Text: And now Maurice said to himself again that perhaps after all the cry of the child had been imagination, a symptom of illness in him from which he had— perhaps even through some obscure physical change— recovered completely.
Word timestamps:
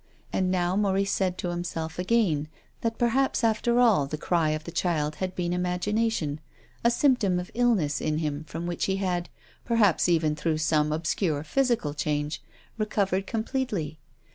And 0.33 0.49
now 0.49 0.75
Maurice 0.75 1.11
said 1.11 1.37
to 1.37 1.49
himself 1.49 1.99
again 1.99 2.47
that 2.81 2.97
perhaps 2.97 3.43
after 3.43 3.79
all 3.79 4.07
the 4.07 4.17
cry 4.17 4.49
of 4.49 4.63
the 4.63 4.71
child 4.71 5.17
had 5.17 5.35
been 5.35 5.53
imagination, 5.53 6.39
a 6.83 6.89
symptom 6.89 7.37
of 7.39 7.51
illness 7.53 8.01
in 8.01 8.17
him 8.17 8.43
from 8.45 8.65
which 8.65 8.85
he 8.85 8.95
had— 8.95 9.29
perhaps 9.63 10.09
even 10.09 10.35
through 10.35 10.57
some 10.57 10.91
obscure 10.91 11.43
physical 11.43 11.93
change— 11.93 12.41
recovered 12.79 13.27
completely. 13.27 13.99